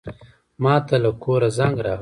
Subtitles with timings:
[0.63, 1.89] ماته له کوره زنګ راغی.